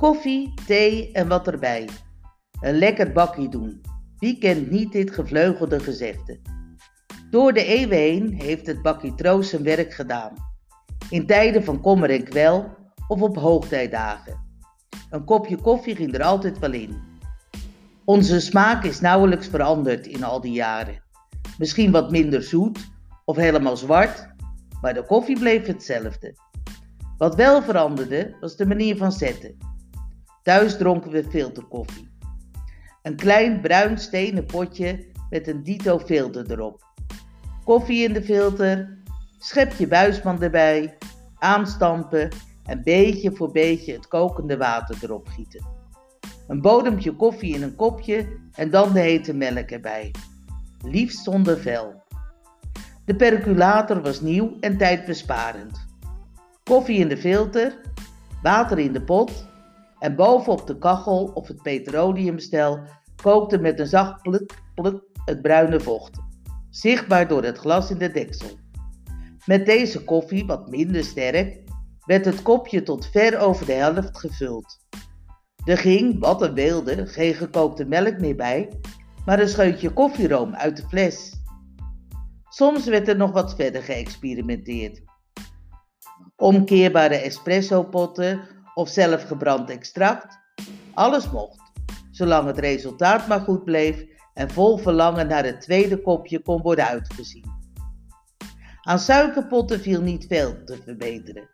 [0.00, 1.88] Koffie, thee en wat erbij.
[2.60, 3.80] Een lekker bakje doen.
[4.18, 6.40] Wie kent niet dit gevleugelde gezegde?
[7.30, 10.34] Door de eeuwen heen heeft het bakje troost zijn werk gedaan.
[11.10, 12.76] In tijden van kommer en kwel
[13.08, 14.40] of op hoogtijdagen.
[15.10, 17.02] Een kopje koffie ging er altijd wel in.
[18.04, 21.02] Onze smaak is nauwelijks veranderd in al die jaren.
[21.58, 22.78] Misschien wat minder zoet
[23.24, 24.28] of helemaal zwart,
[24.80, 26.36] maar de koffie bleef hetzelfde.
[27.16, 29.69] Wat wel veranderde was de manier van zetten.
[30.42, 32.08] Thuis dronken we filterkoffie.
[33.02, 36.84] Een klein bruin stenen potje met een dito filter erop.
[37.64, 38.98] Koffie in de filter,
[39.38, 40.96] schepje buisman erbij,
[41.38, 42.28] aanstampen
[42.64, 45.66] en beetje voor beetje het kokende water erop gieten.
[46.46, 50.14] Een bodempje koffie in een kopje en dan de hete melk erbij.
[50.84, 52.02] Liefst zonder vel.
[53.04, 55.86] De percolator was nieuw en tijdbesparend.
[56.64, 57.80] Koffie in de filter,
[58.42, 59.48] water in de pot
[60.00, 62.80] en bovenop de kachel of het petroleumstel
[63.22, 66.18] kookte met een zacht pluk, pluk het bruine vocht,
[66.70, 68.58] zichtbaar door het glas in de deksel.
[69.46, 71.58] Met deze koffie, wat minder sterk,
[72.06, 74.78] werd het kopje tot ver over de helft gevuld.
[75.64, 78.68] Er ging, wat een wilde, geen gekookte melk meer bij,
[79.24, 81.32] maar een scheutje koffieroom uit de fles.
[82.48, 85.02] Soms werd er nog wat verder geëxperimenteerd.
[86.36, 88.40] Omkeerbare espresso-potten
[88.74, 90.38] of zelfgebrand extract.
[90.94, 91.72] Alles mocht,
[92.10, 94.04] zolang het resultaat maar goed bleef
[94.34, 97.44] en vol verlangen naar het tweede kopje kon worden uitgezien.
[98.80, 101.48] Aan suikerpotten viel niet veel te verbeteren.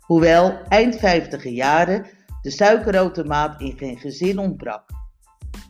[0.00, 2.06] Hoewel eind 50 jaren
[2.42, 4.84] de suikerautomaat in geen gezin ontbrak.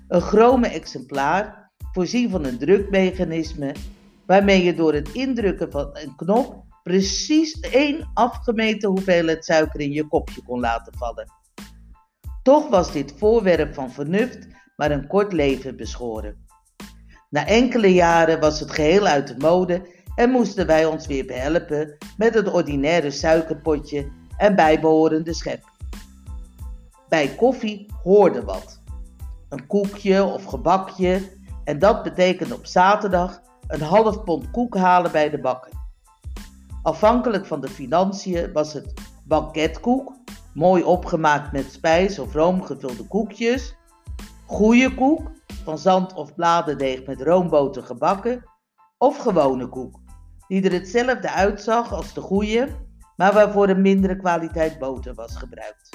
[0.09, 3.75] Een chrome exemplaar, voorzien van een drukmechanisme,
[4.27, 10.07] waarmee je door het indrukken van een knop precies één afgemeten hoeveelheid suiker in je
[10.07, 11.33] kopje kon laten vallen.
[12.43, 16.47] Toch was dit voorwerp van vernuft maar een kort leven beschoren.
[17.31, 21.97] Na enkele jaren was het geheel uit de mode en moesten wij ons weer behelpen
[22.17, 25.63] met het ordinaire suikerpotje en bijbehorende schep.
[27.09, 28.83] Bij koffie hoorde wat.
[29.49, 31.21] Een koekje of gebakje
[31.65, 35.80] en dat betekende op zaterdag een half pond koek halen bij de bakker.
[36.83, 38.93] Afhankelijk van de financiën was het
[39.25, 40.13] banketkoek,
[40.55, 43.77] mooi opgemaakt met spijs of room gevulde koekjes,
[44.47, 45.31] goede koek,
[45.65, 48.45] van zand of bladerdeeg met roomboter gebakken,
[48.99, 50.01] of gewone koek,
[50.49, 52.69] die er hetzelfde uitzag als de goede,
[53.17, 55.89] maar waarvoor een mindere kwaliteit boter was gebruikt.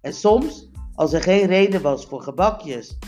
[0.00, 2.98] En soms, als er geen reden was voor gebakjes,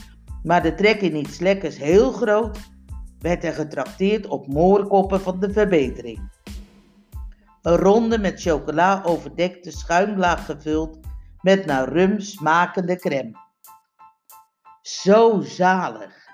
[0.42, 2.58] maar de trek in iets lekkers heel groot,
[3.18, 6.30] werd er getrakteerd op moorkoppen van de verbetering.
[7.62, 10.98] Een ronde met chocola overdekte schuimlaag gevuld
[11.40, 13.32] met naar rum smakende crème.
[14.82, 16.28] Zo zalig!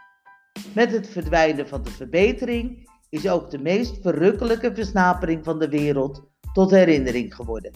[0.74, 6.30] Met het verdwijnen van de verbetering is ook de meest verrukkelijke versnapering van de wereld
[6.52, 7.72] tot herinnering geworden.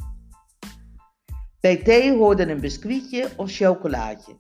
[1.61, 4.37] Bij thee hoorden een biscuitje of chocolaatje.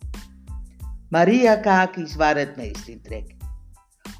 [1.08, 3.36] Maria kakis waren het meest in trek.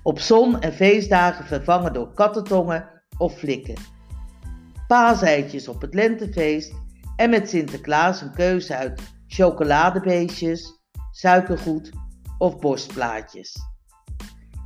[0.03, 3.99] Op zon- en feestdagen vervangen door kattentongen of flikken.
[4.91, 6.73] Paaseitjes op het lentefeest
[7.17, 10.81] en met Sinterklaas een keuze uit chocoladebeestjes,
[11.11, 11.91] suikergoed
[12.39, 13.57] of borstplaatjes.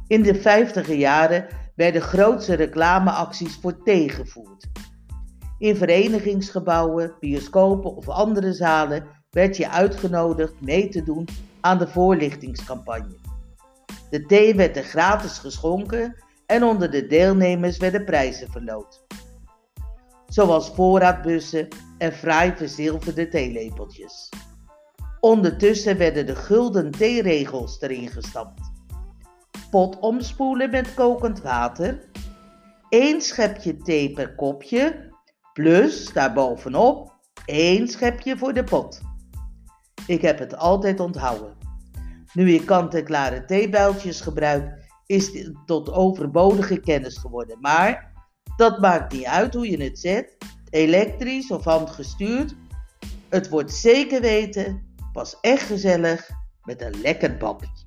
[0.06, 4.66] In de vijftiger jaren werden grootse reclameacties voor thee gevoerd.
[5.58, 11.28] In verenigingsgebouwen, bioscopen of andere zalen werd je uitgenodigd mee te doen
[11.60, 13.16] aan de voorlichtingscampagne.
[14.10, 19.04] De thee werd er gratis geschonken en onder de deelnemers werden prijzen verloot.
[20.34, 21.68] Zoals voorraadbussen
[21.98, 24.28] en fraai verzilverde theelepeltjes.
[25.20, 28.60] Ondertussen werden de gulden theeregels erin gestapt.
[29.70, 32.08] Pot omspoelen met kokend water.
[32.88, 35.12] één schepje thee per kopje
[35.52, 37.12] Plus daarbovenop
[37.44, 39.00] één schepje voor de pot.
[40.06, 41.56] Ik heb het altijd onthouden.
[42.32, 47.60] Nu ik kant-en-klare theebuiltjes gebruik, is dit tot overbodige kennis geworden.
[47.60, 48.13] Maar
[48.56, 50.36] dat maakt niet uit hoe je het zet,
[50.70, 52.54] elektrisch of handgestuurd.
[53.28, 56.30] Het wordt zeker weten pas echt gezellig
[56.62, 57.83] met een lekker bakje.